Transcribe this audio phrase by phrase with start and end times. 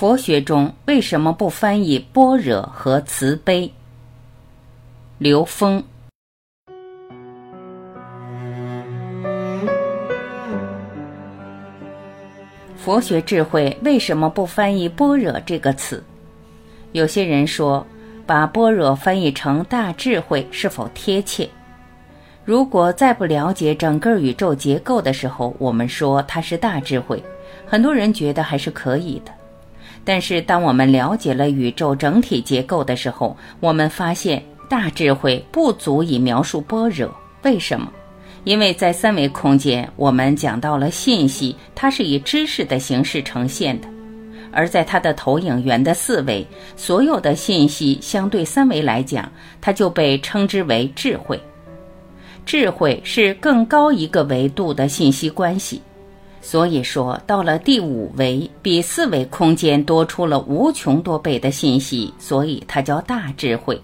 [0.00, 3.70] 佛学中为什么不翻译般若和慈悲？
[5.18, 5.84] 刘峰。
[12.78, 16.02] 佛学智慧为什么不翻译般若这个词？
[16.92, 17.86] 有些人说，
[18.24, 21.46] 把般若翻译成大智慧是否贴切？
[22.46, 27.22] 如果在不了解整个宇宙结构的时候，我们说它是大智慧，
[27.66, 29.32] 很多人觉得还是可以的。
[30.04, 37.14] 但是，当我们了解了宇宙整体结构的时候，我们发现大智慧不足以描述般若。
[37.42, 37.90] 为什么？
[38.44, 43.88] 因为在三维空间，我们讲到了信息，它是以知识的形式呈现的；
[44.50, 46.46] 而在它的投影源的四维，
[46.76, 51.38] 所有的信息相对三维来讲，它就被称之为智慧。
[52.46, 55.82] 智慧是更高一个维度的信息关系。
[56.42, 63.80] 所以说，到了第五维，比四维空间多出了无穷多倍的信息，所以它叫大智慧。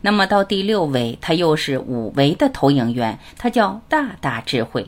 [0.00, 4.86] 那么到第六维，它又是五维的投影源，它叫大大智慧。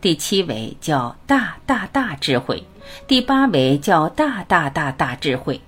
[0.00, 2.62] 第七维叫大大大智慧，
[3.06, 5.60] 第八维叫大大大大智慧。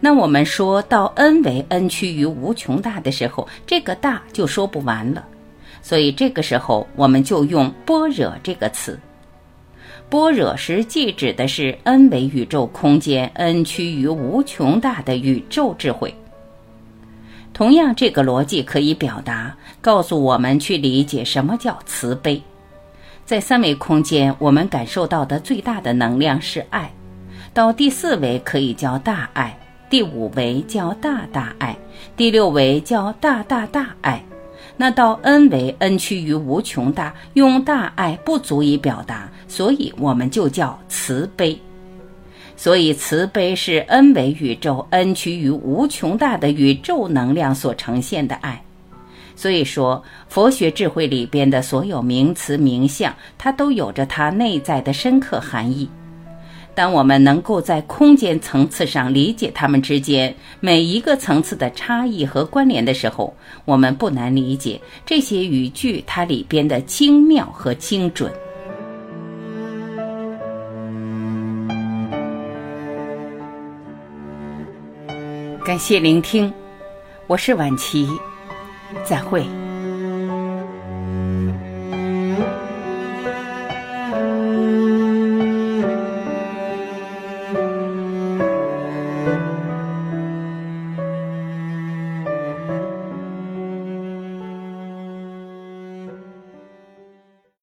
[0.00, 5.24] 那我们说到 n 维 n 趋于无穷大的时候，这个大就说不完了。
[5.80, 8.98] 所以这个时候，我们就用般若这个词。
[10.12, 16.14] 般若实际指的是 n 维宇宙空间 n 趋于无穷大的宇宙智慧。
[17.54, 22.42] 同样，这个逻辑可以表达，告诉我们去理解什么叫慈悲。
[23.24, 26.90] 在三维空间，我们感受到的最大的能量是爱；
[27.54, 31.74] 到第四维可以叫大爱，第五维叫大大爱，
[32.18, 34.22] 第六维叫大大大爱。
[34.76, 41.58] 那到 n 为 n 趋于无穷大，用大爱不足以表达，所以我们就叫慈悲。
[42.56, 48.62] 所以慈悲是 n 为宇宙 n 趋于无穷大的宇宙能量所呈现的爱。
[49.34, 55.88] 所以说，佛学智慧里边的所有名词名相，它都有着它内在的深刻含义。
[56.74, 63.34] 当我们能够在空间层次上理解它们之间每一个层次的差异和关联的时候，
[63.64, 68.32] 我们不难理解这些语句它里边的精妙和精准。
[75.64, 76.52] 感谢聆听，
[77.26, 78.08] 我是晚琪，
[79.04, 79.61] 再会。